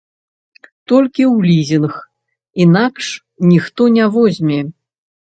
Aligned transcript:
Толькі 0.91 1.23
ў 1.33 1.49
лізінг, 1.49 1.93
інакш 2.65 3.05
ніхто 3.51 3.83
не 3.99 4.05
возьме. 4.17 4.59